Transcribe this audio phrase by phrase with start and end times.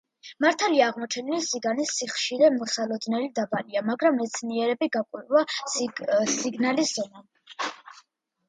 [0.43, 5.45] მართალია, აღმოჩენილი სიგნალის სიხშირე მოსალოდნელზე დაბალია, მაგრამ მეცნიერები გააკვირვა
[6.39, 7.31] სიგნალის ზომამ.